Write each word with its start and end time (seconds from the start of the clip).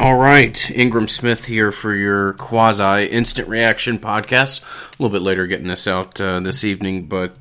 All 0.00 0.16
right, 0.16 0.70
Ingram 0.72 1.06
Smith 1.06 1.44
here 1.44 1.70
for 1.70 1.94
your 1.94 2.32
quasi 2.32 3.06
instant 3.06 3.48
reaction 3.48 4.00
podcast. 4.00 4.62
A 4.62 5.02
little 5.02 5.16
bit 5.16 5.22
later 5.22 5.46
getting 5.46 5.68
this 5.68 5.86
out 5.86 6.20
uh, 6.20 6.40
this 6.40 6.64
evening, 6.64 7.06
but 7.06 7.36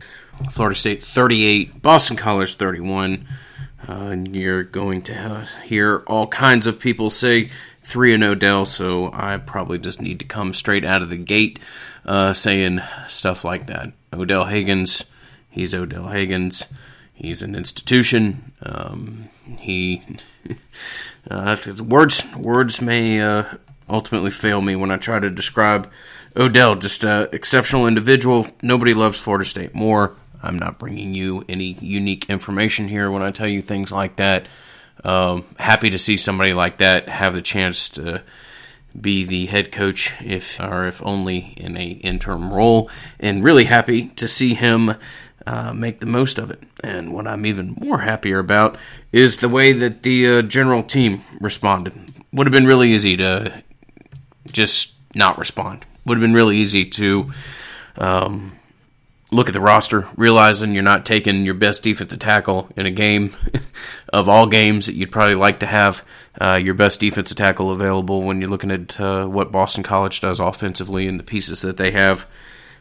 Florida 0.51 0.75
State 0.75 1.01
38, 1.01 1.81
Boston 1.81 2.15
College 2.15 2.55
31. 2.55 3.27
Uh, 3.89 3.91
and 3.91 4.35
you're 4.35 4.63
going 4.63 5.01
to 5.01 5.47
hear 5.65 6.03
all 6.05 6.27
kinds 6.27 6.67
of 6.67 6.79
people 6.79 7.09
say 7.09 7.49
3 7.81 8.13
and 8.13 8.23
Odell, 8.23 8.65
so 8.65 9.11
I 9.11 9.37
probably 9.37 9.79
just 9.79 9.99
need 9.99 10.19
to 10.19 10.25
come 10.25 10.53
straight 10.53 10.85
out 10.85 11.01
of 11.01 11.09
the 11.09 11.17
gate 11.17 11.59
uh, 12.05 12.33
saying 12.33 12.81
stuff 13.07 13.43
like 13.43 13.65
that. 13.65 13.93
Odell 14.13 14.45
Haggins, 14.45 15.05
he's 15.49 15.73
Odell 15.73 16.07
Haggins. 16.07 16.67
He's 17.15 17.41
an 17.41 17.55
institution. 17.55 18.51
Um, 18.61 19.29
he 19.57 20.03
uh, 21.29 21.57
words 21.83 22.23
words 22.35 22.81
may 22.81 23.21
uh, 23.21 23.45
ultimately 23.89 24.31
fail 24.31 24.61
me 24.61 24.75
when 24.75 24.91
I 24.91 24.97
try 24.97 25.19
to 25.19 25.29
describe 25.29 25.89
Odell. 26.35 26.75
Just 26.75 27.03
an 27.03 27.29
exceptional 27.31 27.87
individual. 27.87 28.47
Nobody 28.61 28.93
loves 28.93 29.19
Florida 29.19 29.45
State 29.45 29.73
more. 29.73 30.15
I'm 30.41 30.59
not 30.59 30.77
bringing 30.77 31.15
you 31.15 31.45
any 31.47 31.77
unique 31.79 32.29
information 32.29 32.89
here 32.89 33.09
when 33.09 33.21
I 33.21 33.31
tell 33.31 33.47
you 33.47 33.61
things 33.61 33.91
like 33.91 34.17
that. 34.17 34.47
Um, 35.03 35.45
happy 35.57 35.89
to 35.89 35.97
see 35.97 36.17
somebody 36.17 36.53
like 36.53 36.77
that 36.77 37.07
have 37.07 37.33
the 37.33 37.41
chance 37.41 37.89
to 37.89 38.23
be 38.99 39.23
the 39.23 39.47
head 39.47 39.71
coach, 39.71 40.13
if 40.21 40.59
or 40.59 40.85
if 40.85 41.03
only 41.05 41.53
in 41.57 41.77
a 41.77 41.87
interim 41.87 42.53
role, 42.53 42.89
and 43.19 43.43
really 43.43 43.65
happy 43.65 44.09
to 44.09 44.27
see 44.27 44.53
him 44.53 44.93
uh, 45.45 45.73
make 45.73 45.99
the 45.99 46.05
most 46.05 46.37
of 46.37 46.49
it. 46.49 46.61
And 46.83 47.13
what 47.13 47.27
I'm 47.27 47.45
even 47.45 47.75
more 47.79 47.99
happier 47.99 48.39
about 48.39 48.77
is 49.11 49.37
the 49.37 49.49
way 49.49 49.71
that 49.71 50.03
the 50.03 50.27
uh, 50.27 50.41
general 50.41 50.83
team 50.83 51.23
responded. 51.39 51.93
Would 52.31 52.47
have 52.47 52.51
been 52.51 52.65
really 52.65 52.91
easy 52.91 53.17
to 53.17 53.63
just 54.51 54.93
not 55.15 55.37
respond. 55.37 55.85
Would 56.05 56.17
have 56.17 56.21
been 56.21 56.33
really 56.33 56.57
easy 56.57 56.85
to 56.85 57.31
um, 57.97 58.57
look 59.31 59.47
at 59.47 59.53
the 59.53 59.59
roster, 59.59 60.07
realizing 60.15 60.73
you're 60.73 60.83
not 60.83 61.05
taking 61.05 61.45
your 61.45 61.53
best 61.53 61.83
defensive 61.83 62.19
tackle 62.19 62.69
in 62.75 62.85
a 62.85 62.91
game 62.91 63.35
of 64.13 64.29
all 64.29 64.47
games 64.47 64.85
that 64.85 64.95
you'd 64.95 65.11
probably 65.11 65.35
like 65.35 65.59
to 65.59 65.65
have 65.65 66.05
uh, 66.39 66.59
your 66.61 66.73
best 66.73 66.99
defensive 66.99 67.37
tackle 67.37 67.71
available 67.71 68.23
when 68.23 68.41
you're 68.41 68.49
looking 68.49 68.71
at 68.71 68.99
uh, 68.99 69.25
what 69.25 69.51
Boston 69.51 69.83
College 69.83 70.19
does 70.19 70.39
offensively 70.39 71.07
and 71.07 71.19
the 71.19 71.23
pieces 71.23 71.61
that 71.61 71.77
they 71.77 71.91
have. 71.91 72.27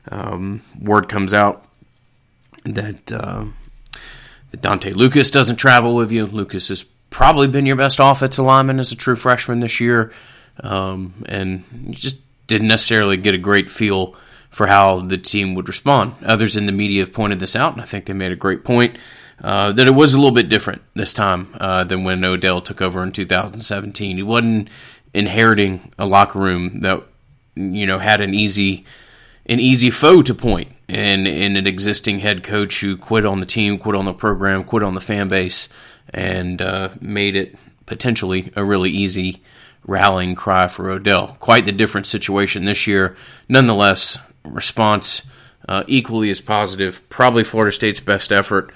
Um, 0.08 0.62
word 0.80 1.08
comes 1.08 1.32
out 1.32 1.64
that 2.64 3.12
uh, 3.12 3.46
that 4.50 4.62
Dontae 4.62 4.94
Lucas 4.94 5.30
doesn't 5.30 5.56
travel 5.56 5.94
with 5.94 6.12
you. 6.12 6.26
Lucas 6.26 6.68
has 6.68 6.84
probably 7.10 7.46
been 7.46 7.66
your 7.66 7.76
best 7.76 7.98
offensive 8.00 8.44
lineman 8.44 8.80
as 8.80 8.92
a 8.92 8.96
true 8.96 9.16
freshman 9.16 9.60
this 9.60 9.80
year, 9.80 10.12
um, 10.60 11.14
and 11.26 11.64
you 11.86 11.94
just 11.94 12.18
didn't 12.46 12.68
necessarily 12.68 13.16
get 13.16 13.34
a 13.34 13.38
great 13.38 13.70
feel 13.70 14.14
for 14.50 14.66
how 14.66 15.00
the 15.00 15.18
team 15.18 15.54
would 15.54 15.68
respond. 15.68 16.14
Others 16.24 16.56
in 16.56 16.66
the 16.66 16.72
media 16.72 17.00
have 17.00 17.12
pointed 17.12 17.40
this 17.40 17.56
out, 17.56 17.72
and 17.72 17.80
I 17.80 17.86
think 17.86 18.06
they 18.06 18.12
made 18.12 18.32
a 18.32 18.36
great 18.36 18.64
point. 18.64 18.96
Uh, 19.42 19.72
that 19.72 19.88
it 19.88 19.92
was 19.92 20.14
a 20.14 20.18
little 20.18 20.34
bit 20.34 20.48
different 20.48 20.82
this 20.94 21.12
time 21.12 21.48
uh, 21.58 21.82
than 21.82 22.04
when 22.04 22.24
Odell 22.24 22.60
took 22.60 22.80
over 22.80 23.02
in 23.02 23.10
2017. 23.10 24.16
He 24.16 24.22
wasn't 24.22 24.68
inheriting 25.12 25.92
a 25.98 26.06
locker 26.06 26.38
room 26.38 26.80
that 26.80 27.02
you 27.54 27.86
know 27.86 27.98
had 27.98 28.20
an 28.20 28.34
easy 28.34 28.84
an 29.46 29.58
easy 29.58 29.90
foe 29.90 30.22
to 30.22 30.34
point 30.34 30.71
and 30.92 31.26
in 31.26 31.56
an 31.56 31.66
existing 31.66 32.18
head 32.18 32.44
coach 32.44 32.82
who 32.82 32.98
quit 32.98 33.24
on 33.24 33.40
the 33.40 33.46
team, 33.46 33.78
quit 33.78 33.96
on 33.96 34.04
the 34.04 34.12
program, 34.12 34.62
quit 34.62 34.82
on 34.82 34.92
the 34.92 35.00
fan 35.00 35.26
base, 35.26 35.70
and 36.10 36.60
uh, 36.60 36.90
made 37.00 37.34
it 37.34 37.58
potentially 37.86 38.52
a 38.56 38.62
really 38.62 38.90
easy 38.90 39.42
rallying 39.86 40.34
cry 40.34 40.68
for 40.68 40.90
Odell. 40.90 41.38
Quite 41.40 41.64
the 41.64 41.72
different 41.72 42.06
situation 42.06 42.66
this 42.66 42.86
year. 42.86 43.16
Nonetheless, 43.48 44.18
response 44.44 45.22
uh, 45.66 45.82
equally 45.86 46.28
as 46.28 46.42
positive. 46.42 47.08
Probably 47.08 47.42
Florida 47.42 47.72
State's 47.72 48.00
best 48.00 48.30
effort, 48.30 48.70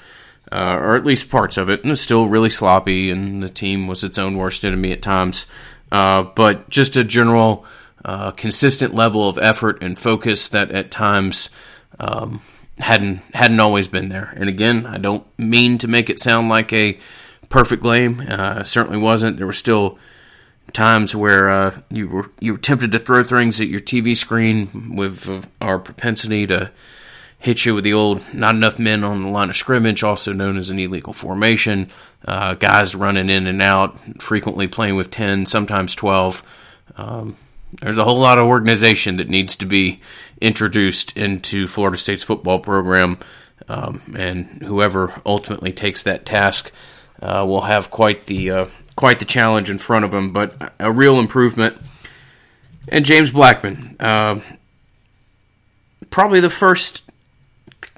uh, 0.50 0.78
or 0.80 0.96
at 0.96 1.04
least 1.04 1.28
parts 1.28 1.58
of 1.58 1.68
it. 1.68 1.82
And 1.82 1.92
it's 1.92 2.00
still 2.00 2.28
really 2.28 2.48
sloppy, 2.50 3.10
and 3.10 3.42
the 3.42 3.50
team 3.50 3.86
was 3.86 4.02
its 4.02 4.16
own 4.16 4.38
worst 4.38 4.64
enemy 4.64 4.90
at 4.92 5.02
times. 5.02 5.44
Uh, 5.92 6.22
but 6.22 6.70
just 6.70 6.96
a 6.96 7.04
general, 7.04 7.66
uh, 8.06 8.30
consistent 8.30 8.94
level 8.94 9.28
of 9.28 9.36
effort 9.36 9.82
and 9.82 9.98
focus 9.98 10.48
that 10.48 10.70
at 10.70 10.90
times 10.90 11.50
um, 11.98 12.40
hadn't 12.78 13.18
hadn't 13.34 13.60
always 13.60 13.88
been 13.88 14.08
there. 14.08 14.32
And 14.36 14.48
again, 14.48 14.86
I 14.86 14.98
don't 14.98 15.26
mean 15.38 15.78
to 15.78 15.88
make 15.88 16.10
it 16.10 16.20
sound 16.20 16.48
like 16.48 16.72
a 16.72 16.98
perfect 17.48 17.82
game. 17.82 18.22
Uh, 18.28 18.64
certainly 18.64 18.98
wasn't. 18.98 19.36
There 19.36 19.46
were 19.46 19.52
still 19.52 19.98
times 20.72 21.14
where 21.14 21.48
uh, 21.48 21.80
you 21.90 22.08
were 22.08 22.30
you 22.40 22.52
were 22.52 22.58
tempted 22.58 22.92
to 22.92 22.98
throw 22.98 23.22
things 23.22 23.60
at 23.60 23.68
your 23.68 23.80
TV 23.80 24.16
screen 24.16 24.96
with 24.96 25.48
our 25.60 25.78
propensity 25.78 26.46
to 26.46 26.70
hit 27.38 27.64
you 27.64 27.74
with 27.74 27.84
the 27.84 27.92
old 27.92 28.22
not 28.34 28.54
enough 28.54 28.78
men 28.78 29.04
on 29.04 29.22
the 29.22 29.28
line 29.28 29.50
of 29.50 29.56
scrimmage, 29.56 30.02
also 30.02 30.32
known 30.32 30.56
as 30.56 30.70
an 30.70 30.78
illegal 30.78 31.12
formation. 31.12 31.88
Uh, 32.24 32.54
guys 32.54 32.94
running 32.94 33.30
in 33.30 33.46
and 33.46 33.62
out, 33.62 33.96
frequently 34.20 34.66
playing 34.66 34.96
with 34.96 35.10
ten, 35.10 35.46
sometimes 35.46 35.94
twelve. 35.94 36.42
Um, 36.96 37.36
there's 37.80 37.98
a 37.98 38.04
whole 38.04 38.18
lot 38.18 38.38
of 38.38 38.46
organization 38.46 39.18
that 39.18 39.28
needs 39.28 39.56
to 39.56 39.66
be 39.66 40.00
introduced 40.40 41.16
into 41.16 41.66
Florida 41.68 41.98
State's 41.98 42.22
football 42.22 42.58
program, 42.58 43.18
um, 43.68 44.14
and 44.16 44.62
whoever 44.62 45.20
ultimately 45.26 45.72
takes 45.72 46.02
that 46.02 46.24
task 46.24 46.72
uh, 47.20 47.44
will 47.46 47.62
have 47.62 47.90
quite 47.90 48.26
the 48.26 48.50
uh, 48.50 48.66
quite 48.94 49.18
the 49.18 49.24
challenge 49.24 49.70
in 49.70 49.78
front 49.78 50.04
of 50.04 50.10
them. 50.10 50.32
But 50.32 50.74
a 50.78 50.90
real 50.92 51.18
improvement. 51.18 51.76
And 52.88 53.04
James 53.04 53.30
Blackman, 53.30 53.96
uh, 53.98 54.40
probably 56.10 56.38
the 56.38 56.50
first, 56.50 57.02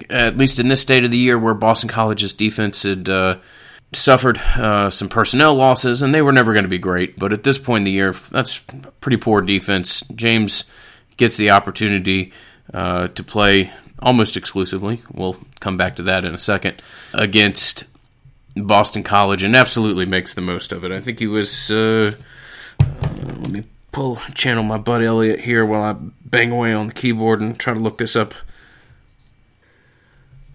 at 0.09 0.35
least 0.35 0.57
in 0.57 0.67
this 0.67 0.81
state 0.81 1.03
of 1.03 1.11
the 1.11 1.17
year, 1.17 1.37
where 1.37 1.53
Boston 1.53 1.89
College's 1.89 2.33
defense 2.33 2.81
had 2.83 3.07
uh, 3.07 3.37
suffered 3.93 4.37
uh, 4.37 4.89
some 4.89 5.09
personnel 5.09 5.55
losses, 5.55 6.01
and 6.01 6.13
they 6.13 6.21
were 6.21 6.31
never 6.31 6.53
going 6.53 6.63
to 6.63 6.69
be 6.69 6.77
great. 6.77 7.17
But 7.17 7.33
at 7.33 7.43
this 7.43 7.57
point 7.57 7.81
in 7.81 7.85
the 7.85 7.91
year, 7.91 8.13
that's 8.13 8.59
pretty 9.01 9.17
poor 9.17 9.41
defense. 9.41 10.01
James 10.15 10.65
gets 11.17 11.37
the 11.37 11.51
opportunity 11.51 12.31
uh, 12.73 13.07
to 13.09 13.23
play 13.23 13.71
almost 13.99 14.37
exclusively. 14.37 15.01
We'll 15.11 15.37
come 15.59 15.77
back 15.77 15.95
to 15.97 16.03
that 16.03 16.23
in 16.25 16.33
a 16.33 16.39
second 16.39 16.81
against 17.13 17.85
Boston 18.55 19.03
College, 19.03 19.43
and 19.43 19.55
absolutely 19.55 20.05
makes 20.05 20.33
the 20.33 20.41
most 20.41 20.71
of 20.71 20.83
it. 20.83 20.91
I 20.91 21.01
think 21.01 21.19
he 21.19 21.27
was. 21.27 21.71
Uh, 21.71 22.11
let 22.79 23.49
me 23.49 23.63
pull 23.91 24.17
channel 24.35 24.63
my 24.63 24.77
bud 24.77 25.01
Elliott 25.01 25.41
here 25.41 25.65
while 25.65 25.83
I 25.83 25.95
bang 26.23 26.51
away 26.51 26.73
on 26.73 26.87
the 26.87 26.93
keyboard 26.93 27.41
and 27.41 27.59
try 27.59 27.73
to 27.73 27.79
look 27.79 27.97
this 27.97 28.15
up. 28.15 28.33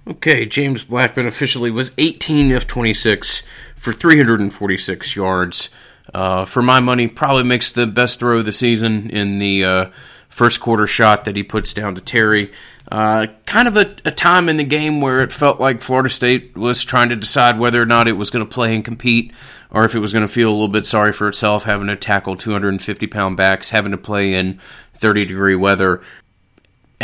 Okay, 0.07 0.45
James 0.45 0.85
Blackman 0.85 1.27
officially 1.27 1.71
was 1.71 1.93
18 1.97 2.53
of 2.53 2.67
26 2.67 3.43
for 3.75 3.93
346 3.93 5.17
yards. 5.17 5.71
Uh, 6.13 6.45
for 6.45 6.61
my 6.61 6.79
money, 6.79 7.09
probably 7.09 7.45
makes 7.45 7.73
the 7.73 7.87
best 7.87 8.19
throw 8.19 8.39
of 8.39 8.45
the 8.45 8.53
season 8.53 9.09
in 9.09 9.39
the 9.39 9.65
uh, 9.65 9.91
first 10.29 10.61
quarter 10.61 10.87
shot 10.87 11.25
that 11.25 11.37
he 11.37 11.43
puts 11.43 11.73
down 11.73 11.95
to 11.95 12.03
Terry. 12.03 12.53
Uh, 12.93 13.29
kind 13.47 13.67
of 13.67 13.79
a, 13.79 13.97
a, 14.05 14.11
time 14.11 14.51
in 14.51 14.59
the 14.59 14.65
game 14.65 15.01
where 15.01 15.23
it 15.23 15.33
felt 15.33 15.59
like 15.59 15.81
Florida 15.81 16.11
State 16.11 16.55
was 16.55 16.85
trying 16.85 17.09
to 17.09 17.17
decide 17.17 17.59
whether 17.59 17.81
or 17.81 17.87
not 17.87 18.07
it 18.07 18.13
was 18.13 18.29
going 18.29 18.45
to 18.45 18.55
play 18.55 18.75
and 18.75 18.85
compete, 18.85 19.33
or 19.71 19.87
if 19.87 19.95
it 19.95 20.01
was 20.01 20.13
going 20.13 20.27
to 20.27 20.33
feel 20.33 20.51
a 20.51 20.53
little 20.53 20.69
bit 20.69 20.85
sorry 20.85 21.13
for 21.15 21.27
itself, 21.29 21.65
having 21.65 21.87
to 21.87 21.97
tackle 21.97 22.37
250 22.37 23.07
pound 23.07 23.39
backs, 23.39 23.71
having 23.71 23.93
to 23.93 23.97
play 23.97 24.35
in 24.35 24.61
30 24.93 25.25
degree 25.25 25.57
weather 25.57 26.03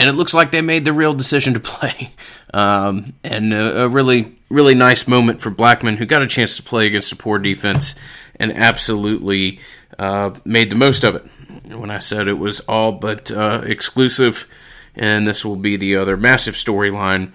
and 0.00 0.08
it 0.08 0.14
looks 0.14 0.32
like 0.32 0.50
they 0.50 0.62
made 0.62 0.86
the 0.86 0.94
real 0.94 1.12
decision 1.12 1.52
to 1.52 1.60
play. 1.60 2.12
Um, 2.54 3.12
and 3.22 3.52
a, 3.52 3.82
a, 3.82 3.88
really, 3.88 4.34
really 4.48 4.74
nice 4.74 5.06
moment 5.06 5.42
for 5.42 5.50
Blackman, 5.50 5.98
who 5.98 6.06
got 6.06 6.22
a 6.22 6.26
chance 6.26 6.56
to 6.56 6.62
play 6.62 6.86
against 6.86 7.12
a 7.12 7.16
poor 7.16 7.38
defense 7.38 7.94
and 8.36 8.50
absolutely 8.56 9.60
uh, 9.98 10.30
made 10.46 10.70
the 10.70 10.74
most 10.74 11.04
of 11.04 11.16
it. 11.16 11.26
When 11.66 11.90
I 11.90 11.98
said 11.98 12.28
it 12.28 12.38
was 12.38 12.60
all 12.60 12.92
but 12.92 13.30
uh, 13.30 13.60
exclusive, 13.64 14.48
and 14.96 15.26
this 15.26 15.44
will 15.44 15.56
be 15.56 15.76
the 15.76 15.96
other 15.96 16.16
massive 16.16 16.54
storyline 16.54 17.32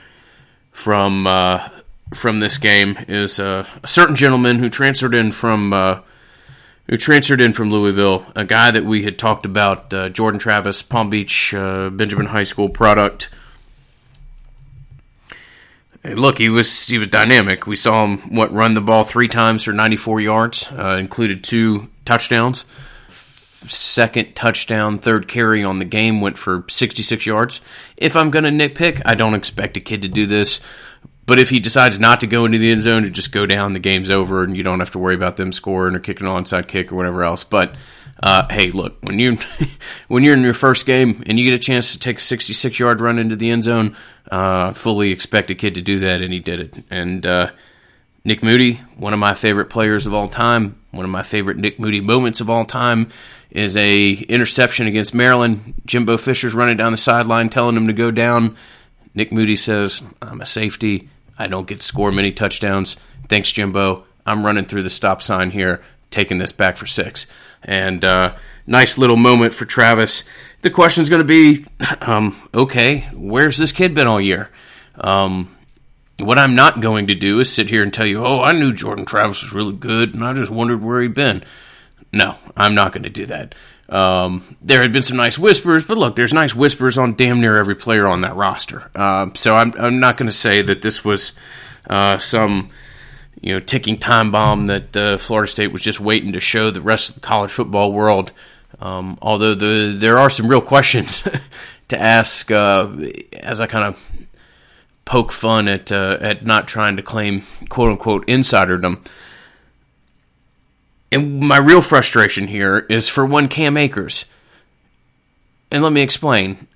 from 0.72 1.28
uh, 1.28 1.70
from 2.14 2.40
this 2.40 2.58
game 2.58 2.98
is 3.08 3.40
uh, 3.40 3.68
a 3.84 3.88
certain 3.88 4.16
gentleman 4.16 4.58
who 4.58 4.70
transferred 4.70 5.14
in 5.14 5.32
from 5.32 5.72
uh, 5.72 6.00
who 6.88 6.98
transferred 6.98 7.42
in 7.42 7.54
from 7.54 7.70
Louisville, 7.70 8.26
a 8.36 8.46
guy 8.46 8.72
that 8.72 8.86
we 8.86 9.04
had 9.04 9.18
talked 9.18 9.46
about, 9.46 9.94
uh, 9.94 10.10
Jordan 10.10 10.40
Travis, 10.40 10.82
Palm 10.82 11.10
Beach 11.10 11.54
uh, 11.54 11.90
Benjamin 11.90 12.28
High 12.28 12.44
School 12.44 12.70
product. 12.70 13.30
And 16.04 16.20
look, 16.20 16.38
he 16.38 16.50
was 16.50 16.88
he 16.88 17.00
was 17.00 17.08
dynamic. 17.08 17.66
We 17.66 17.76
saw 17.76 18.06
him 18.06 18.36
what 18.36 18.54
run 18.54 18.76
the 18.76 18.82
ball 18.82 19.04
three 19.04 19.28
times 19.28 19.64
for 19.64 19.74
94 19.74 20.22
yards, 20.22 20.68
uh, 20.72 20.98
included 21.00 21.44
two 21.44 21.90
touchdowns. 22.06 22.66
Second 23.10 24.36
touchdown, 24.36 25.00
third 25.00 25.28
carry 25.28 25.64
on 25.64 25.80
the 25.80 25.86
game 25.86 26.22
went 26.22 26.38
for 26.38 26.66
66 26.70 27.26
yards. 27.26 27.62
If 27.98 28.16
I'm 28.16 28.30
going 28.30 28.44
to 28.44 28.52
nitpick, 28.52 29.02
I 29.04 29.16
don't 29.16 29.34
expect 29.34 29.76
a 29.78 29.80
kid 29.80 30.04
to 30.04 30.08
do 30.08 30.28
this, 30.28 30.60
But 31.26 31.40
if 31.40 31.50
he 31.50 31.60
decides 31.60 32.00
not 32.00 32.20
to 32.20 32.28
go 32.28 32.46
into 32.46 32.60
the 32.60 32.70
end 32.70 32.82
zone 32.82 33.04
to 33.04 33.10
just 33.10 33.32
go 33.32 33.46
down, 33.46 33.74
the 33.74 33.80
game's 33.80 34.12
over, 34.12 34.44
and 34.44 34.56
you 34.56 34.62
don't 34.62 34.80
have 34.80 34.92
to 34.92 35.00
worry 35.00 35.16
about 35.16 35.38
them 35.38 35.52
scoring 35.52 35.96
or 35.96 36.00
kicking 36.00 36.28
an 36.28 36.34
onside 36.34 36.68
kick 36.68 36.92
or 36.92 36.96
whatever 36.96 37.24
else. 37.24 37.44
But 37.44 37.76
uh, 38.22 38.48
hey, 38.50 38.72
look 38.72 38.98
when 39.02 39.20
you 39.20 39.38
when 40.08 40.24
you're 40.24 40.36
in 40.36 40.44
your 40.44 40.54
first 40.54 40.86
game 40.86 41.24
and 41.26 41.40
you 41.40 41.50
get 41.50 41.56
a 41.56 41.60
chance 41.60 41.94
to 41.94 42.00
take 42.00 42.18
a 42.18 42.22
66 42.22 42.80
yard 42.80 43.02
run 43.02 43.18
into 43.18 43.36
the 43.36 43.50
end 43.50 43.64
zone, 43.64 43.96
uh, 44.32 44.72
fully 44.72 45.12
expect 45.12 45.50
a 45.50 45.56
kid 45.56 45.76
to 45.76 45.82
do 45.82 46.00
that, 46.00 46.22
and 46.22 46.32
he 46.32 46.40
did 46.40 46.60
it. 46.60 46.80
And 46.92 47.26
uh, 47.26 47.52
Nick 48.24 48.44
Moody, 48.44 48.76
one 48.98 49.14
of 49.14 49.20
my 49.20 49.34
favorite 49.34 49.70
players 49.70 50.06
of 50.06 50.14
all 50.14 50.28
time, 50.28 50.80
one 50.92 51.06
of 51.06 51.12
my 51.12 51.24
favorite 51.24 51.58
Nick 51.58 51.80
Moody 51.80 52.02
moments 52.02 52.40
of 52.40 52.50
all 52.50 52.66
time 52.66 53.10
is 53.50 53.76
a 53.78 54.12
interception 54.12 54.88
against 54.88 55.14
Maryland. 55.14 55.74
Jimbo 55.86 56.18
Fisher's 56.18 56.54
running 56.54 56.78
down 56.78 56.92
the 56.92 56.98
sideline, 56.98 57.50
telling 57.50 57.76
him 57.76 57.88
to 57.88 57.94
go 57.94 58.12
down. 58.12 58.56
Nick 59.16 59.32
Moody 59.32 59.56
says, 59.56 60.04
"I'm 60.22 60.42
a 60.42 60.46
safety." 60.46 61.10
I 61.38 61.48
don't 61.48 61.68
get 61.68 61.78
to 61.78 61.84
score 61.84 62.12
many 62.12 62.32
touchdowns. 62.32 62.96
Thanks, 63.28 63.52
Jimbo. 63.52 64.06
I'm 64.26 64.46
running 64.46 64.66
through 64.66 64.84
the 64.84 64.90
stop 64.90 65.22
sign 65.22 65.52
here, 65.52 65.82
taking 66.10 66.38
this 66.38 66.52
back 66.52 66.78
for 66.78 66.86
six. 66.86 67.28
And 67.64 68.04
uh, 68.04 68.36
nice 68.66 68.98
little 68.98 69.18
moment 69.18 69.54
for 69.54 69.66
Travis. 69.66 70.24
The 70.62 70.70
question's 70.70 71.10
going 71.10 71.22
to 71.22 71.28
be 71.28 71.66
um, 72.02 72.36
okay, 72.54 73.08
where's 73.14 73.58
this 73.58 73.72
kid 73.72 73.94
been 73.94 74.08
all 74.08 74.22
year? 74.22 74.50
Um, 74.96 75.56
what 76.20 76.40
I'm 76.40 76.56
not 76.56 76.80
going 76.80 77.08
to 77.08 77.16
do 77.16 77.40
is 77.40 77.52
sit 77.52 77.70
here 77.70 77.84
and 77.84 77.94
tell 77.94 78.08
you, 78.08 78.26
oh, 78.26 78.42
I 78.42 78.54
knew 78.54 78.74
Jordan 78.74 79.06
Travis 79.06 79.44
was 79.44 79.54
really 79.54 79.76
good, 79.76 80.14
and 80.14 80.24
I 80.24 80.34
just 80.34 80.52
wondered 80.52 80.82
where 80.82 81.02
he'd 81.02 81.14
been. 81.14 81.44
No, 82.16 82.38
I'm 82.56 82.74
not 82.74 82.94
going 82.94 83.04
to 83.04 83.10
do 83.10 83.26
that. 83.26 83.54
Um, 83.90 84.58
there 84.62 84.82
had 84.82 84.94
been 84.94 85.04
some 85.04 85.18
nice 85.18 85.38
whispers, 85.38 85.84
but 85.84 85.98
look, 85.98 86.16
there's 86.16 86.32
nice 86.32 86.56
whispers 86.56 86.98
on 86.98 87.14
damn 87.16 87.42
near 87.42 87.58
every 87.58 87.76
player 87.76 88.08
on 88.08 88.22
that 88.22 88.38
roster. 88.38 88.90
Uh, 88.96 89.32
so 89.36 89.58
I'm, 89.58 89.74
I'm 89.78 90.00
not 90.00 90.16
going 90.16 90.28
to 90.28 90.34
say 90.36 90.62
that 90.62 90.82
this 90.82 91.04
was 91.04 91.34
uh, 91.90 92.18
some 92.18 92.70
you 93.42 93.54
know 93.54 93.60
ticking 93.60 93.98
time 93.98 94.32
bomb 94.32 94.68
that 94.68 94.96
uh, 94.96 95.18
Florida 95.18 95.52
State 95.52 95.74
was 95.74 95.82
just 95.82 96.00
waiting 96.00 96.32
to 96.32 96.40
show 96.40 96.72
the 96.72 96.80
rest 96.80 97.10
of 97.10 97.16
the 97.16 97.22
college 97.22 97.52
football 97.52 97.92
world. 97.92 98.32
Um, 98.80 99.20
although 99.22 99.54
the, 99.54 99.94
there 99.98 100.18
are 100.18 100.30
some 100.30 100.48
real 100.48 100.62
questions 100.62 101.22
to 101.90 102.02
ask 102.02 102.50
uh, 102.50 102.88
as 103.34 103.60
I 103.60 103.68
kind 103.68 103.94
of 103.94 104.10
poke 105.04 105.34
fun 105.34 105.68
at 105.68 105.92
uh, 105.92 106.18
at 106.22 106.46
not 106.46 106.70
trying 106.70 106.96
to 106.96 107.04
claim 107.04 107.44
quote 107.68 107.92
unquote 107.92 108.26
insiderdom. 108.28 109.06
And 111.16 111.40
my 111.40 111.60
real 111.60 111.82
frustration 111.82 112.46
here 112.46 112.86
is 112.90 113.08
for 113.08 113.26
one 113.26 113.48
Cam 113.48 113.78
Akers. 113.78 114.26
And 115.72 115.82
let 115.82 115.94
me 115.94 116.02
explain. 116.02 116.68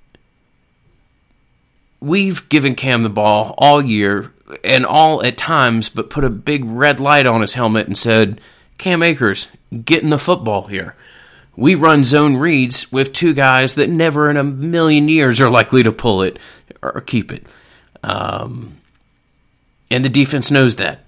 We've 2.00 2.48
given 2.48 2.76
Cam 2.76 3.04
the 3.04 3.10
ball 3.10 3.54
all 3.58 3.84
year 3.84 4.32
and 4.64 4.86
all 4.86 5.22
at 5.26 5.36
times, 5.36 5.90
but 5.90 6.10
put 6.10 6.24
a 6.24 6.30
big 6.30 6.64
red 6.64 7.02
light 7.02 7.26
on 7.26 7.42
his 7.42 7.56
helmet 7.56 7.88
and 7.88 7.98
said, 7.98 8.40
Cam 8.78 9.04
Akers, 9.04 9.50
get 9.84 10.04
in 10.04 10.10
the 10.10 10.18
football 10.18 10.68
here. 10.68 10.96
We 11.58 11.76
run 11.76 12.06
zone 12.06 12.38
reads 12.38 12.90
with 12.94 13.12
two 13.12 13.34
guys 13.34 13.76
that 13.76 13.90
never 13.90 14.30
in 14.30 14.38
a 14.38 14.44
million 14.46 15.10
years 15.10 15.42
are 15.42 15.50
likely 15.50 15.84
to 15.84 15.92
pull 15.92 16.22
it 16.22 16.40
or 16.82 17.02
keep 17.02 17.34
it. 17.34 17.46
Um, 18.04 18.78
and 19.92 20.06
the 20.06 20.10
defense 20.10 20.50
knows 20.50 20.78
that. 20.78 21.04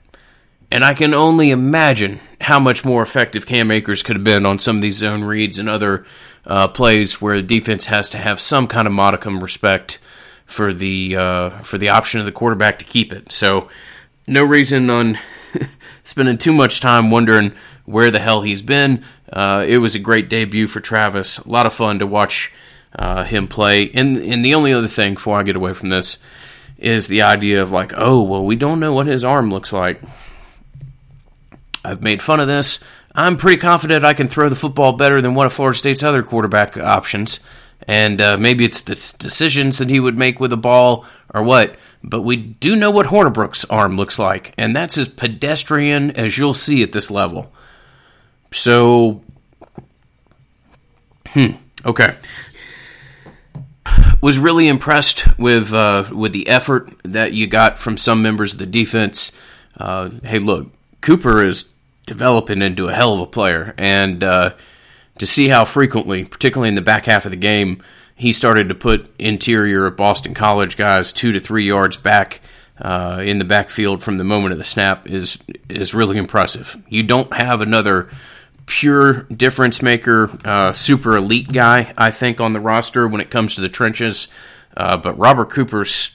And 0.70 0.84
I 0.84 0.94
can 0.94 1.14
only 1.14 1.50
imagine 1.50 2.20
how 2.42 2.60
much 2.60 2.84
more 2.84 3.02
effective 3.02 3.46
Cam 3.46 3.72
Akers 3.72 4.04
could 4.04 4.16
have 4.16 4.24
been 4.24 4.46
on 4.46 4.60
some 4.60 4.78
of 4.78 4.82
these 4.82 4.98
zone 4.98 5.24
reads 5.24 5.60
and 5.60 5.70
other 5.70 6.06
uh, 6.46 6.68
plays 6.68 7.22
where 7.22 7.38
the 7.38 7.48
defense 7.48 7.86
has 7.86 8.10
to 8.10 8.18
have 8.18 8.42
some 8.42 8.68
kind 8.68 8.88
of 8.88 8.94
modicum 8.94 9.42
respect 9.42 10.00
for 10.46 10.74
the 10.74 11.16
uh, 11.16 11.50
for 11.62 11.78
the 11.78 11.90
option 11.90 12.20
of 12.20 12.26
the 12.26 12.32
quarterback 12.32 12.80
to 12.80 12.86
keep 12.86 13.14
it. 13.14 13.32
So 13.32 13.70
no 14.28 14.44
reason 14.44 14.90
on 14.90 15.20
spending 16.04 16.38
too 16.38 16.54
much 16.54 16.80
time 16.80 17.10
wondering 17.10 17.54
where 17.86 18.12
the 18.12 18.20
hell 18.20 18.42
he's 18.42 18.62
been. 18.62 19.04
Uh, 19.32 19.66
it 19.68 19.78
was 19.78 19.96
a 19.96 20.00
great 20.00 20.30
debut 20.30 20.68
for 20.68 20.80
Travis. 20.80 21.40
A 21.40 21.50
lot 21.50 21.66
of 21.66 21.74
fun 21.74 22.00
to 22.00 22.08
watch 22.08 22.54
uh, 22.98 23.24
him 23.24 23.48
play. 23.48 23.90
And 23.94 24.18
and 24.18 24.44
the 24.44 24.56
only 24.56 24.74
other 24.74 24.88
thing 24.88 25.14
before 25.14 25.40
I 25.40 25.44
get 25.44 25.56
away 25.56 25.74
from 25.74 25.90
this 25.90 26.18
is 26.78 27.08
the 27.08 27.22
idea 27.22 27.62
of 27.62 27.72
like, 27.72 27.94
oh 27.96 28.22
well, 28.22 28.44
we 28.44 28.56
don't 28.56 28.80
know 28.80 28.94
what 28.94 29.08
his 29.08 29.24
arm 29.24 29.50
looks 29.50 29.72
like. 29.72 30.02
I've 31.84 32.02
made 32.02 32.22
fun 32.22 32.40
of 32.40 32.48
this. 32.48 32.80
I'm 33.14 33.38
pretty 33.38 33.60
confident 33.60 34.06
I 34.06 34.14
can 34.14 34.28
throw 34.28 34.50
the 34.50 34.56
football 34.56 34.94
better 34.94 35.22
than 35.22 35.34
one 35.34 35.46
of 35.46 35.54
Florida 35.54 35.78
State's 35.78 36.04
other 36.04 36.24
quarterback 36.24 36.78
options. 36.78 37.40
And 37.88 38.22
uh, 38.22 38.38
maybe 38.38 38.64
it's 38.64 38.82
the 38.82 38.94
decisions 39.18 39.80
that 39.80 39.90
he 39.90 40.00
would 40.00 40.18
make 40.18 40.40
with 40.40 40.52
the 40.52 40.58
ball 40.58 41.06
or 41.34 41.44
what. 41.44 41.76
But 42.04 42.22
we 42.22 42.36
do 42.36 42.76
know 42.76 42.92
what 42.92 43.08
Hornibrook's 43.08 43.66
arm 43.66 43.96
looks 43.96 44.18
like, 44.18 44.54
and 44.58 44.76
that's 44.76 44.98
as 44.98 45.08
pedestrian 45.08 46.12
as 46.12 46.38
you'll 46.38 46.54
see 46.54 46.82
at 46.82 46.94
this 46.94 47.12
level. 47.12 47.52
So, 48.52 49.22
hmm, 51.28 51.52
okay. 51.86 52.16
Was 54.22 54.40
really 54.40 54.68
impressed 54.68 55.38
with 55.38 55.74
uh, 55.74 56.06
with 56.12 56.32
the 56.32 56.48
effort 56.48 56.92
that 57.04 57.34
you 57.34 57.48
got 57.48 57.80
from 57.80 57.98
some 57.98 58.22
members 58.22 58.54
of 58.54 58.60
the 58.60 58.66
defense. 58.66 59.32
Uh, 59.78 60.10
hey, 60.24 60.40
look, 60.40 60.72
Cooper 61.02 61.44
is 61.44 61.71
developing 62.06 62.62
into 62.62 62.88
a 62.88 62.94
hell 62.94 63.14
of 63.14 63.20
a 63.22 63.26
player, 63.26 63.74
and 63.78 64.24
uh, 64.24 64.54
to 65.20 65.26
see 65.26 65.50
how 65.50 65.66
frequently, 65.66 66.26
particularly 66.26 66.70
in 66.70 66.76
the 66.76 66.82
back 66.82 67.06
half 67.06 67.26
of 67.26 67.32
the 67.32 67.38
game, 67.38 67.82
he 68.16 68.32
started 68.32 68.70
to 68.70 68.76
put 68.76 69.14
interior 69.18 69.90
Boston 69.90 70.34
College 70.34 70.78
guys 70.78 71.12
two 71.12 71.32
to 71.32 71.40
three 71.40 71.66
yards 71.66 71.98
back 71.98 72.42
uh, 72.80 73.22
in 73.24 73.38
the 73.38 73.46
backfield 73.46 74.04
from 74.04 74.18
the 74.18 74.24
moment 74.24 74.52
of 74.52 74.58
the 74.58 74.64
snap 74.64 75.08
is 75.08 75.38
is 75.70 75.94
really 75.94 76.18
impressive. 76.18 76.82
You 76.90 77.04
don't 77.04 77.32
have 77.34 77.62
another 77.62 78.10
pure 78.66 79.24
difference 79.24 79.82
maker, 79.82 80.30
uh, 80.46 80.74
super 80.74 81.18
elite 81.18 81.52
guy, 81.52 81.94
I 81.98 82.12
think, 82.12 82.40
on 82.40 82.54
the 82.54 82.60
roster 82.60 83.08
when 83.08 83.22
it 83.22 83.30
comes 83.30 83.56
to 83.56 83.62
the 83.62 83.70
trenches. 83.70 84.28
Uh, 84.76 84.98
but 84.98 85.18
Robert 85.18 85.50
Cooper's 85.50 86.12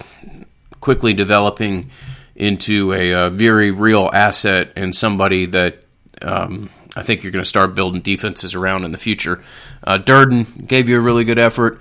quickly 0.81 1.13
developing 1.13 1.91
into 2.37 2.93
a, 2.93 3.11
a 3.11 3.19
uh, 3.19 3.29
very 3.31 3.71
real 3.71 4.11
asset 4.13 4.73
and 4.77 4.95
somebody 4.95 5.47
that 5.47 5.83
um, 6.23 6.71
I 6.95 7.03
think 7.03 7.23
you're 7.23 7.33
going 7.33 7.45
to 7.45 7.49
start 7.49 7.75
building 7.75 8.01
defenses 8.01 8.55
around 8.55 8.85
in 8.85 8.93
the 8.93 8.99
future. 8.99 9.43
Uh, 9.83 9.99
Durden 9.99 10.45
gave 10.67 10.89
you 10.89 10.99
a 10.99 11.01
really 11.01 11.25
good 11.25 11.39
effort. 11.39 11.81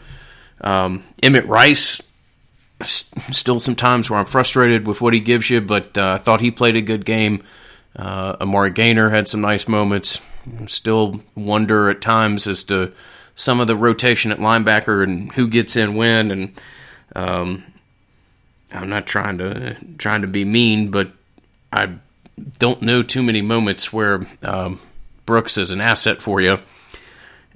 Um, 0.62 1.04
Emmett 1.22 1.46
Rice, 1.46 2.02
still 2.82 3.60
some 3.60 3.76
times 3.76 4.10
where 4.10 4.20
I'm 4.20 4.26
frustrated 4.26 4.88
with 4.88 5.02
what 5.02 5.14
he 5.14 5.20
gives 5.20 5.50
you, 5.50 5.62
but 5.62 5.98
uh, 5.98 6.14
I 6.14 6.18
thought 6.18 6.42
he 6.42 6.52
played 6.52 6.76
a 6.76 6.82
good 6.82 7.06
game. 7.06 7.44
Uh, 7.96 8.36
Amari 8.42 8.72
Gainer 8.72 9.10
had 9.10 9.28
some 9.28 9.42
nice 9.42 9.68
moments. 9.68 10.22
Still 10.68 11.22
wonder 11.34 11.90
at 11.90 12.02
times 12.02 12.46
as 12.46 12.64
to 12.66 12.92
some 13.36 13.60
of 13.60 13.68
the 13.68 13.76
rotation 13.76 14.32
at 14.32 14.40
linebacker 14.40 15.04
and 15.04 15.32
who 15.34 15.48
gets 15.48 15.76
in 15.76 15.96
when. 15.96 16.32
And 16.32 16.62
um, 17.16 17.64
I'm 18.76 18.90
not 18.90 19.08
trying 19.08 19.38
to 19.40 19.76
trying 19.98 20.22
to 20.22 20.28
be 20.28 20.46
mean, 20.46 20.92
but 20.92 21.12
I 21.72 21.96
don't 22.60 22.82
know 22.82 23.02
too 23.02 23.24
many 23.24 23.42
moments 23.42 23.94
where 23.94 24.28
um, 24.44 24.80
Brooks 25.26 25.58
is 25.58 25.72
an 25.72 25.82
asset 25.82 26.22
for 26.22 26.42
you. 26.42 26.60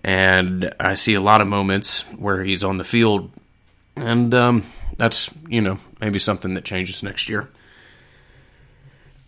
And 0.03 0.73
I 0.79 0.93
see 0.93 1.13
a 1.13 1.21
lot 1.21 1.41
of 1.41 1.47
moments 1.47 2.03
where 2.17 2.43
he's 2.43 2.63
on 2.63 2.77
the 2.77 2.85
field, 2.85 3.31
and 3.97 4.33
um, 4.33 4.63
that's 4.95 5.29
you 5.47 5.61
know 5.61 5.77
maybe 5.99 6.19
something 6.19 6.53
that 6.53 6.63
changes 6.63 7.03
next 7.03 7.27
year. 7.27 7.49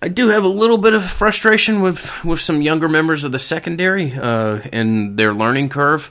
I 0.02 0.08
do 0.08 0.30
have 0.30 0.44
a 0.44 0.48
little 0.50 0.78
bit 0.78 0.94
of 0.94 1.04
frustration 1.04 1.82
with 1.82 2.24
with 2.24 2.40
some 2.40 2.62
younger 2.62 2.88
members 2.88 3.26
of 3.26 3.34
the 3.34 3.40
secondary 3.40 4.14
uh, 4.14 4.62
and 4.72 5.18
their 5.18 5.34
learning 5.34 5.70
curve. 5.70 6.10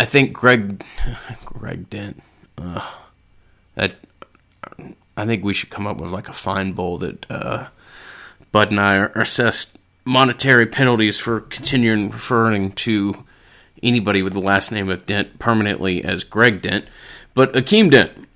I 0.00 0.04
think 0.04 0.32
Greg 0.32 0.84
Greg 1.44 1.88
Dent. 1.88 2.20
Uh, 2.58 2.90
that 3.76 3.94
I 5.16 5.26
think 5.26 5.44
we 5.44 5.54
should 5.54 5.70
come 5.70 5.86
up 5.86 5.98
with 5.98 6.10
like 6.10 6.28
a 6.28 6.32
fine 6.32 6.72
bowl 6.72 6.98
that 6.98 7.30
uh, 7.30 7.68
Bud 8.52 8.70
and 8.70 8.80
I 8.80 8.96
are 8.96 9.12
assessed 9.14 9.78
monetary 10.04 10.66
penalties 10.66 11.18
for 11.18 11.40
continuing 11.40 12.10
referring 12.10 12.72
to 12.72 13.24
anybody 13.82 14.22
with 14.22 14.32
the 14.32 14.40
last 14.40 14.72
name 14.72 14.88
of 14.88 15.06
Dent 15.06 15.38
permanently 15.38 16.04
as 16.04 16.24
Greg 16.24 16.62
Dent. 16.62 16.86
But 17.34 17.52
Akeem 17.52 17.90
Dent 17.90 18.28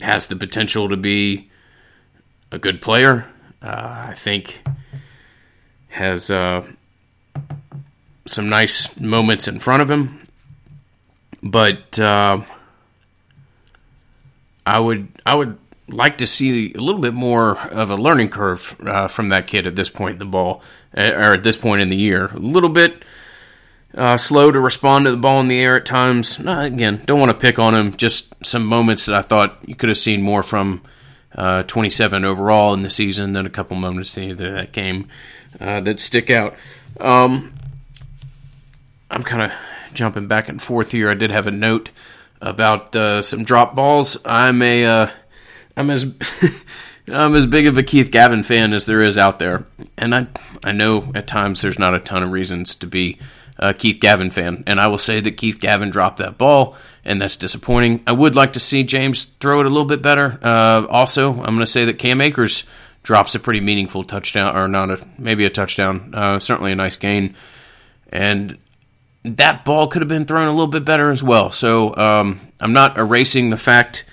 has 0.00 0.26
the 0.26 0.36
potential 0.36 0.88
to 0.88 0.96
be 0.96 1.50
a 2.50 2.58
good 2.58 2.80
player. 2.80 3.26
Uh, 3.62 4.06
I 4.08 4.14
think 4.14 4.62
has 5.88 6.30
uh, 6.30 6.64
some 8.26 8.48
nice 8.48 8.96
moments 8.98 9.48
in 9.48 9.58
front 9.58 9.82
of 9.82 9.90
him, 9.90 10.26
but 11.42 11.98
uh, 11.98 12.42
I 14.64 14.78
would 14.78 15.08
I 15.26 15.34
would 15.34 15.58
like 15.92 16.18
to 16.18 16.26
see 16.26 16.72
a 16.74 16.80
little 16.80 17.00
bit 17.00 17.14
more 17.14 17.58
of 17.68 17.90
a 17.90 17.96
learning 17.96 18.30
curve 18.30 18.76
uh, 18.86 19.08
from 19.08 19.28
that 19.28 19.46
kid 19.46 19.66
at 19.66 19.76
this 19.76 19.90
point 19.90 20.14
in 20.14 20.18
the 20.18 20.24
ball, 20.24 20.62
uh, 20.96 21.00
or 21.00 21.34
at 21.34 21.42
this 21.42 21.56
point 21.56 21.82
in 21.82 21.88
the 21.88 21.96
year. 21.96 22.26
A 22.26 22.38
little 22.38 22.70
bit 22.70 23.04
uh, 23.94 24.16
slow 24.16 24.50
to 24.50 24.60
respond 24.60 25.04
to 25.04 25.10
the 25.10 25.16
ball 25.16 25.40
in 25.40 25.48
the 25.48 25.58
air 25.58 25.76
at 25.76 25.86
times. 25.86 26.38
again, 26.38 27.02
don't 27.06 27.18
want 27.18 27.32
to 27.32 27.38
pick 27.38 27.58
on 27.58 27.74
him. 27.74 27.96
Just 27.96 28.32
some 28.44 28.64
moments 28.64 29.06
that 29.06 29.16
I 29.16 29.22
thought 29.22 29.58
you 29.66 29.74
could 29.74 29.88
have 29.88 29.98
seen 29.98 30.22
more 30.22 30.42
from 30.42 30.82
uh, 31.34 31.62
27 31.64 32.24
overall 32.24 32.74
in 32.74 32.82
the 32.82 32.90
season. 32.90 33.32
Then 33.32 33.46
a 33.46 33.50
couple 33.50 33.76
moments 33.76 34.16
in 34.16 34.36
that 34.36 34.72
game 34.72 35.08
uh, 35.60 35.80
that 35.80 36.00
stick 36.00 36.30
out. 36.30 36.54
Um, 37.00 37.52
I'm 39.10 39.24
kind 39.24 39.42
of 39.42 39.52
jumping 39.92 40.28
back 40.28 40.48
and 40.48 40.62
forth 40.62 40.92
here. 40.92 41.10
I 41.10 41.14
did 41.14 41.30
have 41.30 41.46
a 41.46 41.52
note 41.52 41.90
about 42.40 42.94
uh, 42.94 43.22
some 43.22 43.44
drop 43.44 43.74
balls. 43.74 44.16
I'm 44.24 44.62
a 44.62 44.86
uh, 44.86 45.10
I'm 45.76 45.90
as 45.90 46.04
I'm 47.08 47.34
as 47.34 47.46
big 47.46 47.66
of 47.66 47.76
a 47.76 47.82
Keith 47.82 48.10
Gavin 48.10 48.42
fan 48.42 48.72
as 48.72 48.86
there 48.86 49.02
is 49.02 49.18
out 49.18 49.38
there, 49.38 49.66
and 49.96 50.14
I 50.14 50.26
I 50.64 50.72
know 50.72 51.10
at 51.14 51.26
times 51.26 51.62
there's 51.62 51.78
not 51.78 51.94
a 51.94 52.00
ton 52.00 52.22
of 52.22 52.30
reasons 52.30 52.74
to 52.76 52.86
be 52.86 53.18
a 53.58 53.74
Keith 53.74 54.00
Gavin 54.00 54.30
fan, 54.30 54.64
and 54.66 54.80
I 54.80 54.86
will 54.88 54.98
say 54.98 55.20
that 55.20 55.36
Keith 55.36 55.60
Gavin 55.60 55.90
dropped 55.90 56.18
that 56.18 56.38
ball, 56.38 56.76
and 57.04 57.20
that's 57.20 57.36
disappointing. 57.36 58.02
I 58.06 58.12
would 58.12 58.34
like 58.34 58.54
to 58.54 58.60
see 58.60 58.84
James 58.84 59.24
throw 59.24 59.60
it 59.60 59.66
a 59.66 59.68
little 59.68 59.84
bit 59.84 60.02
better. 60.02 60.38
Uh, 60.42 60.86
also, 60.88 61.30
I'm 61.30 61.54
going 61.54 61.58
to 61.60 61.66
say 61.66 61.84
that 61.84 61.98
Cam 61.98 62.20
Akers 62.20 62.64
drops 63.02 63.34
a 63.34 63.38
pretty 63.38 63.60
meaningful 63.60 64.02
touchdown, 64.02 64.56
or 64.56 64.66
not 64.66 64.90
a 64.90 65.06
maybe 65.18 65.44
a 65.44 65.50
touchdown, 65.50 66.14
uh, 66.14 66.38
certainly 66.38 66.72
a 66.72 66.76
nice 66.76 66.96
gain, 66.96 67.34
and 68.10 68.56
that 69.24 69.64
ball 69.64 69.88
could 69.88 70.00
have 70.00 70.08
been 70.08 70.24
thrown 70.24 70.48
a 70.48 70.52
little 70.52 70.66
bit 70.66 70.84
better 70.84 71.10
as 71.10 71.22
well. 71.22 71.50
So 71.50 71.94
um, 71.96 72.40
I'm 72.58 72.72
not 72.72 72.96
erasing 72.96 73.50
the 73.50 73.56
fact 73.56 74.04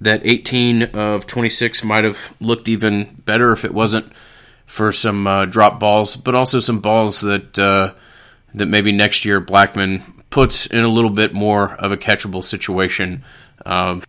that 0.00 0.22
18 0.24 0.82
of 0.94 1.26
26 1.26 1.84
might 1.84 2.04
have 2.04 2.34
looked 2.40 2.68
even 2.68 3.22
better 3.24 3.52
if 3.52 3.64
it 3.64 3.74
wasn't 3.74 4.12
for 4.66 4.92
some 4.92 5.26
uh, 5.26 5.44
drop 5.46 5.80
balls, 5.80 6.16
but 6.16 6.34
also 6.34 6.60
some 6.60 6.80
balls 6.80 7.20
that 7.20 7.58
uh, 7.58 7.92
that 8.54 8.66
maybe 8.66 8.92
next 8.92 9.24
year 9.24 9.40
Blackman 9.40 10.02
puts 10.30 10.66
in 10.66 10.80
a 10.80 10.88
little 10.88 11.10
bit 11.10 11.34
more 11.34 11.74
of 11.74 11.92
a 11.92 11.96
catchable 11.96 12.42
situation 12.42 13.24
uh, 13.66 14.00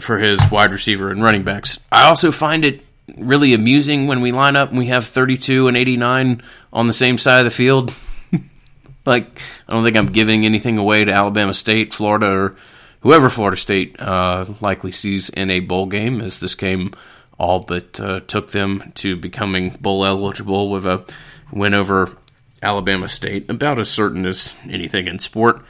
for 0.00 0.18
his 0.18 0.40
wide 0.50 0.72
receiver 0.72 1.10
and 1.10 1.22
running 1.22 1.44
backs. 1.44 1.78
I 1.92 2.06
also 2.06 2.32
find 2.32 2.64
it 2.64 2.84
really 3.16 3.54
amusing 3.54 4.06
when 4.06 4.20
we 4.20 4.32
line 4.32 4.56
up 4.56 4.70
and 4.70 4.78
we 4.78 4.86
have 4.86 5.04
32 5.04 5.68
and 5.68 5.76
89 5.76 6.42
on 6.72 6.86
the 6.86 6.92
same 6.92 7.18
side 7.18 7.40
of 7.40 7.44
the 7.44 7.50
field. 7.50 7.94
like, 9.06 9.38
I 9.68 9.72
don't 9.72 9.84
think 9.84 9.96
I'm 9.96 10.06
giving 10.06 10.44
anything 10.44 10.78
away 10.78 11.04
to 11.04 11.12
Alabama 11.12 11.54
State, 11.54 11.92
Florida, 11.92 12.30
or 12.30 12.56
whoever 13.04 13.30
Florida 13.30 13.56
State 13.56 14.00
uh, 14.00 14.46
likely 14.60 14.90
sees 14.90 15.28
in 15.28 15.50
a 15.50 15.60
bowl 15.60 15.86
game, 15.86 16.20
as 16.20 16.40
this 16.40 16.56
game 16.56 16.92
all 17.38 17.60
but 17.60 18.00
uh, 18.00 18.20
took 18.20 18.50
them 18.50 18.92
to 18.96 19.16
becoming 19.16 19.70
bowl 19.80 20.04
eligible 20.04 20.70
with 20.70 20.86
a 20.86 21.04
win 21.52 21.74
over 21.74 22.16
Alabama 22.62 23.08
State, 23.08 23.48
about 23.48 23.78
as 23.78 23.90
certain 23.90 24.26
as 24.26 24.56
anything 24.68 25.06
in 25.06 25.18
sport. 25.18 25.62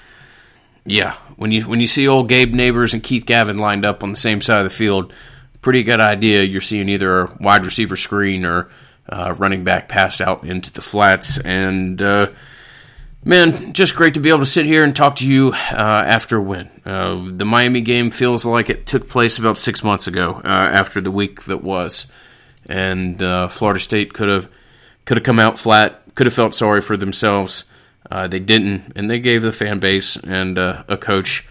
Yeah, 0.86 1.16
when 1.36 1.50
you 1.50 1.62
when 1.62 1.80
you 1.80 1.86
see 1.86 2.06
old 2.06 2.28
Gabe 2.28 2.54
Nabers 2.54 2.94
and 2.94 3.02
Keith 3.02 3.26
Gavin 3.26 3.58
lined 3.58 3.84
up 3.84 4.02
on 4.02 4.10
the 4.10 4.16
same 4.16 4.40
side 4.40 4.58
of 4.58 4.64
the 4.64 4.70
field, 4.70 5.12
pretty 5.60 5.82
good 5.82 6.00
idea. 6.00 6.42
You're 6.42 6.60
seeing 6.60 6.88
either 6.88 7.20
a 7.20 7.36
wide 7.40 7.64
receiver 7.64 7.96
screen 7.96 8.44
or 8.44 8.68
uh, 9.08 9.34
running 9.36 9.64
back 9.64 9.88
pass 9.88 10.20
out 10.20 10.44
into 10.44 10.70
the 10.70 10.82
flats, 10.82 11.38
and 11.38 12.00
uh, 12.00 12.28
Man, 13.26 13.72
just 13.72 13.96
great 13.96 14.14
to 14.14 14.20
be 14.20 14.28
able 14.28 14.40
to 14.40 14.46
sit 14.46 14.66
here 14.66 14.84
and 14.84 14.94
talk 14.94 15.16
to 15.16 15.26
you 15.26 15.52
uh, 15.52 15.54
after 16.06 16.36
a 16.36 16.42
win. 16.42 16.68
Uh, 16.84 17.30
the 17.30 17.46
Miami 17.46 17.80
game 17.80 18.10
feels 18.10 18.44
like 18.44 18.68
it 18.68 18.86
took 18.86 19.08
place 19.08 19.38
about 19.38 19.56
six 19.56 19.82
months 19.82 20.06
ago 20.06 20.42
uh, 20.44 20.48
after 20.48 21.00
the 21.00 21.10
week 21.10 21.44
that 21.44 21.62
was, 21.62 22.06
and 22.68 23.22
uh, 23.22 23.48
Florida 23.48 23.80
State 23.80 24.12
could 24.12 24.28
have 24.28 24.50
could 25.06 25.16
have 25.16 25.24
come 25.24 25.38
out 25.38 25.58
flat, 25.58 26.02
could 26.14 26.26
have 26.26 26.34
felt 26.34 26.54
sorry 26.54 26.82
for 26.82 26.98
themselves. 26.98 27.64
Uh, 28.10 28.28
they 28.28 28.40
didn't, 28.40 28.92
and 28.94 29.10
they 29.10 29.20
gave 29.20 29.40
the 29.40 29.52
fan 29.52 29.78
base 29.78 30.16
and 30.18 30.58
uh, 30.58 30.84
a 30.86 30.98
coach 30.98 31.48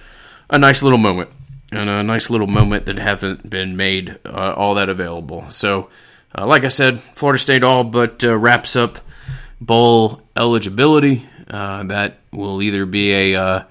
a 0.52 0.60
nice 0.60 0.84
little 0.84 1.00
moment, 1.00 1.32
and 1.72 1.90
a 1.90 2.04
nice 2.04 2.30
little 2.30 2.46
moment 2.46 2.86
that 2.86 3.00
haven't 3.00 3.50
been 3.50 3.76
made 3.76 4.20
all 4.28 4.76
that 4.76 4.90
available. 4.90 5.50
So, 5.50 5.90
like 6.38 6.66
I 6.66 6.68
said, 6.68 7.02
Florida 7.02 7.40
State 7.40 7.64
all 7.64 7.84
but 7.84 8.22
wraps 8.22 8.76
up 8.76 9.00
bowl 9.60 10.22
eligibility. 10.36 11.28
Uh, 11.54 11.84
that 11.84 12.18
will 12.32 12.64
either 12.64 12.84
be 12.84 13.14
a 13.14 13.40
uh, 13.40 13.64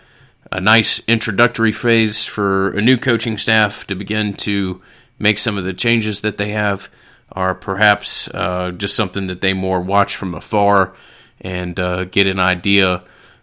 a 0.53 0.61
nice 0.61 1.03
introductory 1.09 1.73
phase 1.73 2.25
for 2.25 2.71
a 2.71 2.81
new 2.81 2.97
coaching 2.97 3.37
staff 3.37 3.85
to 3.89 3.97
begin 3.97 4.35
to 4.35 4.81
make 5.19 5.37
some 5.37 5.59
of 5.59 5.65
the 5.65 5.73
changes 5.73 6.21
that 6.21 6.37
they 6.37 6.51
have, 6.51 6.89
or 7.35 7.57
perhaps 7.57 8.29
uh, 8.29 8.71
just 8.71 8.95
something 8.95 9.27
that 9.27 9.41
they 9.41 9.53
more 9.53 9.81
watch 9.81 10.15
from 10.15 10.33
afar 10.33 10.95
and 11.41 11.81
uh, 11.81 12.05
get 12.05 12.29
an 12.29 12.39
idea 12.39 13.03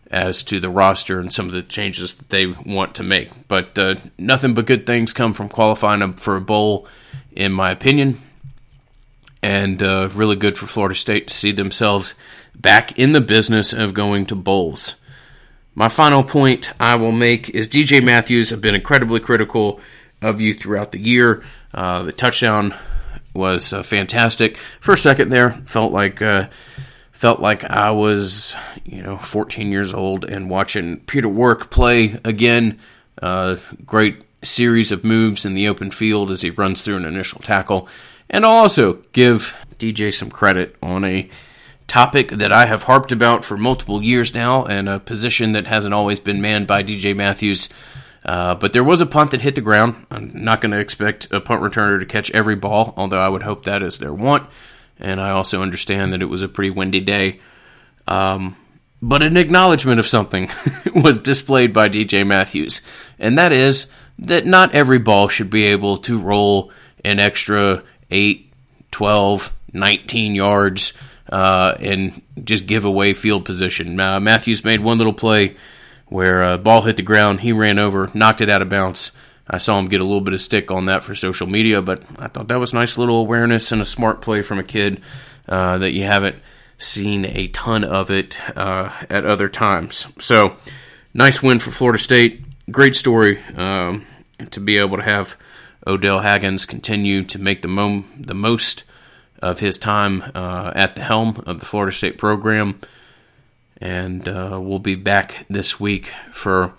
as 0.10 0.42
to 0.42 0.62
the 0.62 0.70
roster 0.70 1.20
and 1.20 1.34
some 1.34 1.48
of 1.48 1.52
the 1.52 1.62
changes 1.62 2.14
that 2.14 2.30
they 2.30 2.46
want 2.46 2.96
to 2.96 3.04
make. 3.04 3.30
But 3.50 3.78
uh, 3.78 3.96
nothing 4.18 4.54
but 4.54 4.68
good 4.68 4.86
things 4.86 5.12
come 5.12 5.34
from 5.34 5.50
qualifying 5.50 6.14
for 6.14 6.38
a 6.38 6.42
bowl, 6.42 6.88
in 7.34 7.52
my 7.52 7.72
opinion 7.72 8.18
and 9.42 9.82
really 9.82 10.36
good 10.36 10.58
for 10.58 10.68
Florida 10.68 10.96
State 10.96 11.28
to 11.30 11.34
see 11.34 11.52
themselves 11.52 12.16
back 12.56 12.98
in 12.98 13.12
the 13.12 13.22
business 13.22 13.74
of 13.74 13.94
going 13.94 14.26
to 14.28 14.36
bowls. 14.36 14.96
My 15.76 15.88
final 15.88 16.24
point 16.24 16.72
I 16.80 16.96
will 16.96 17.12
make 17.12 17.50
is 17.50 17.68
DJ 17.68 18.04
Matthews 18.04 18.50
have 18.50 18.62
been 18.62 18.76
incredibly 18.76 19.20
critical 19.20 19.80
of 20.22 20.42
you 20.42 20.54
throughout 20.54 20.92
the 20.92 21.00
year. 21.00 21.44
Uh, 21.74 22.04
the 22.04 22.12
touchdown 22.12 22.76
was 23.34 23.72
uh, 23.72 23.84
fantastic. 23.84 24.58
For 24.58 24.94
a 24.94 24.98
second 24.98 25.30
there, 25.30 25.52
felt 25.66 25.94
like 25.94 26.22
uh, 26.22 26.50
felt 27.12 27.40
like 27.40 27.64
I 27.64 27.92
was 27.92 28.56
you 28.84 29.02
know 29.02 29.18
14 29.18 29.72
years 29.72 29.94
old 29.94 30.26
and 30.26 30.50
watching 30.50 31.00
Peter 31.02 31.30
Warrick 31.30 31.70
play 31.70 32.20
again. 32.24 32.80
Uh, 33.22 33.58
great 33.86 34.24
series 34.44 34.92
of 34.92 35.04
moves 35.04 35.46
in 35.46 35.54
the 35.54 35.68
open 35.68 35.92
field 35.92 36.32
as 36.32 36.42
he 36.42 36.50
runs 36.50 36.84
through 36.84 36.98
an 36.98 37.06
initial 37.06 37.42
tackle. 37.42 37.88
And 38.30 38.46
I'll 38.46 38.58
also 38.58 38.94
give 39.12 39.58
DJ 39.78 40.14
some 40.14 40.30
credit 40.30 40.76
on 40.82 41.04
a 41.04 41.30
topic 41.90 42.30
that 42.30 42.52
I 42.54 42.68
have 42.68 42.84
harped 42.84 43.12
about 43.12 43.44
for 43.44 43.58
multiple 43.58 44.02
years 44.02 44.34
now, 44.34 44.64
and 44.64 44.88
a 44.88 45.00
position 45.00 45.52
that 45.54 45.68
hasn't 45.68 45.94
always 45.94 46.20
been 46.20 46.42
manned 46.42 46.68
by 46.68 46.84
DJ 46.84 47.16
Matthews. 47.16 47.68
Uh, 48.24 48.56
but 48.56 48.74
there 48.74 48.84
was 48.84 49.02
a 49.02 49.06
punt 49.06 49.32
that 49.32 49.42
hit 49.42 49.56
the 49.56 49.62
ground. 49.62 50.06
I'm 50.12 50.32
not 50.44 50.62
going 50.62 50.72
to 50.72 50.80
expect 50.80 51.32
a 51.32 51.42
punt 51.42 51.62
returner 51.62 52.00
to 52.00 52.06
catch 52.06 52.32
every 52.32 52.56
ball, 52.56 52.94
although 52.96 53.20
I 53.20 53.30
would 53.30 53.44
hope 53.44 53.64
that 53.64 53.82
is 53.82 54.00
their 54.00 54.14
want. 54.14 54.50
And 55.00 55.20
I 55.20 55.32
also 55.32 55.62
understand 55.62 56.14
that 56.14 56.22
it 56.22 56.26
was 56.26 56.42
a 56.42 56.48
pretty 56.48 56.70
windy 56.70 57.00
day. 57.00 57.40
Um, 58.08 58.56
but 59.02 59.22
an 59.22 59.38
acknowledgement 59.38 60.00
of 60.00 60.08
something 60.08 60.50
was 60.96 61.20
displayed 61.20 61.74
by 61.74 61.88
DJ 61.88 62.28
Matthews, 62.28 62.82
and 63.18 63.38
that 63.38 63.54
is 63.54 63.88
that 64.20 64.46
not 64.46 64.76
every 64.76 65.00
ball 65.00 65.30
should 65.30 65.50
be 65.50 65.66
able 65.66 65.98
to 65.98 66.20
roll 66.20 66.72
an 67.06 67.20
extra 67.20 67.84
8, 68.12 68.52
12, 68.92 69.54
19 69.72 70.36
yards 70.36 70.94
uh, 71.30 71.76
and 71.80 72.22
just 72.44 72.68
give 72.68 72.86
away 72.86 73.14
field 73.14 73.46
position. 73.46 74.00
Uh, 74.00 74.20
Matthews 74.20 74.64
made 74.64 74.82
one 74.82 74.98
little 74.98 75.14
play 75.14 75.56
where 76.08 76.42
a 76.42 76.54
uh, 76.54 76.58
ball 76.58 76.82
hit 76.82 76.98
the 76.98 77.04
ground. 77.04 77.42
He 77.42 77.52
ran 77.52 77.80
over, 77.80 78.10
knocked 78.14 78.42
it 78.42 78.50
out 78.50 78.62
of 78.62 78.70
bounds. 78.70 79.12
I 79.48 79.58
saw 79.58 79.80
him 79.80 79.88
get 79.88 80.02
a 80.02 80.04
little 80.04 80.22
bit 80.22 80.34
of 80.34 80.42
stick 80.42 80.70
on 80.70 80.86
that 80.86 81.04
for 81.04 81.16
social 81.16 81.48
media, 81.48 81.82
but 81.82 82.04
I 82.20 82.28
thought 82.28 82.48
that 82.50 82.60
was 82.60 82.74
nice 82.74 82.98
little 82.98 83.18
awareness 83.18 83.72
and 83.72 83.82
a 83.82 83.86
smart 83.86 84.22
play 84.22 84.42
from 84.42 84.60
a 84.60 84.64
kid 84.64 85.02
uh, 85.48 85.80
that 85.80 85.94
you 85.94 86.04
haven't 86.04 86.36
seen 86.78 87.26
a 87.26 87.48
ton 87.48 87.84
of 87.84 88.12
it 88.12 88.40
uh, 88.56 88.92
at 89.10 89.26
other 89.26 89.48
times. 89.48 90.08
So, 90.20 90.56
nice 91.14 91.42
win 91.42 91.60
for 91.60 91.72
Florida 91.72 92.00
State. 92.00 92.44
Great 92.72 92.96
story 92.96 93.44
um, 93.56 94.06
to 94.52 94.60
be 94.60 94.78
able 94.78 94.98
to 94.98 95.04
have 95.04 95.36
Odell 95.86 96.20
Haggins 96.20 96.66
continue 96.66 97.24
to 97.24 97.40
make 97.40 97.64
the, 97.64 97.68
mo- 97.68 98.04
the 98.18 98.36
most 98.36 98.84
of 99.42 99.60
his 99.60 99.78
time 99.78 100.24
uh, 100.36 100.72
at 100.76 100.96
the 100.96 101.04
helm 101.04 101.44
of 101.46 101.60
the 101.60 101.66
Florida 101.66 101.92
State 101.92 102.18
program. 102.18 102.80
And 103.82 104.28
uh, 104.28 104.60
we'll 104.62 104.80
be 104.80 104.96
back 104.96 105.46
this 105.50 105.80
week 105.80 106.12
for 106.34 106.74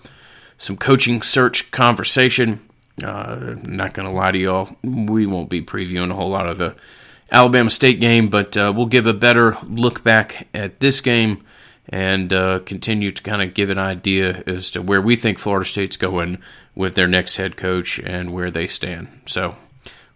some 0.57 0.77
coaching 0.77 1.21
search 1.21 1.71
conversation. 1.71 2.59
Uh, 3.03 3.55
not 3.63 3.93
going 3.93 4.07
to 4.07 4.13
lie 4.13 4.31
to 4.31 4.37
y'all, 4.37 4.75
we 4.83 5.25
won't 5.25 5.49
be 5.49 5.61
previewing 5.61 6.11
a 6.11 6.15
whole 6.15 6.29
lot 6.29 6.47
of 6.47 6.57
the 6.59 6.75
Alabama 7.31 7.69
State 7.69 7.99
game, 7.99 8.27
but 8.27 8.55
uh, 8.55 8.71
we'll 8.75 8.85
give 8.85 9.07
a 9.07 9.13
better 9.13 9.57
look 9.63 10.03
back 10.03 10.47
at 10.53 10.79
this 10.79 11.01
game 11.01 11.41
and 11.89 12.31
uh, 12.31 12.59
continue 12.59 13.11
to 13.11 13.23
kind 13.23 13.41
of 13.41 13.53
give 13.53 13.69
an 13.69 13.77
idea 13.77 14.43
as 14.45 14.69
to 14.71 14.81
where 14.81 15.01
we 15.01 15.15
think 15.15 15.39
Florida 15.39 15.65
State's 15.65 15.97
going 15.97 16.37
with 16.75 16.95
their 16.95 17.07
next 17.07 17.37
head 17.37 17.57
coach 17.57 17.99
and 17.99 18.31
where 18.33 18.51
they 18.51 18.67
stand. 18.67 19.07
So, 19.25 19.55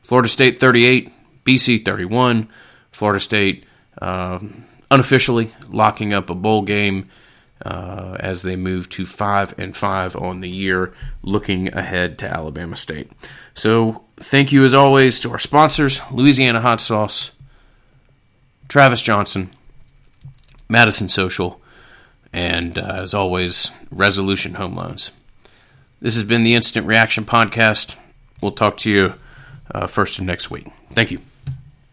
Florida 0.01 0.29
State 0.29 0.59
38, 0.59 1.11
BC 1.45 1.85
31. 1.85 2.49
Florida 2.91 3.19
State 3.19 3.65
uh, 4.01 4.39
unofficially 4.91 5.51
locking 5.69 6.13
up 6.13 6.29
a 6.29 6.35
bowl 6.35 6.61
game 6.61 7.09
uh, 7.63 8.17
as 8.19 8.41
they 8.41 8.55
move 8.55 8.89
to 8.89 9.05
five 9.05 9.57
and 9.57 9.75
five 9.75 10.15
on 10.15 10.41
the 10.41 10.49
year, 10.49 10.93
looking 11.21 11.73
ahead 11.73 12.17
to 12.19 12.27
Alabama 12.27 12.75
State. 12.75 13.11
So, 13.53 14.03
thank 14.17 14.51
you 14.51 14.63
as 14.63 14.73
always 14.73 15.19
to 15.21 15.31
our 15.31 15.39
sponsors: 15.39 16.01
Louisiana 16.11 16.61
Hot 16.61 16.81
Sauce, 16.81 17.31
Travis 18.67 19.01
Johnson, 19.01 19.51
Madison 20.67 21.09
Social, 21.09 21.61
and 22.33 22.77
uh, 22.77 22.81
as 22.81 23.13
always, 23.13 23.71
Resolution 23.89 24.55
Home 24.55 24.75
Loans. 24.75 25.11
This 26.01 26.15
has 26.15 26.23
been 26.23 26.43
the 26.43 26.55
Instant 26.55 26.85
Reaction 26.85 27.25
Podcast. 27.25 27.95
We'll 28.41 28.51
talk 28.51 28.77
to 28.77 28.91
you 28.91 29.13
uh, 29.73 29.87
first 29.87 30.19
of 30.19 30.25
next 30.25 30.51
week. 30.51 30.67
Thank 30.91 31.11
you. 31.11 31.19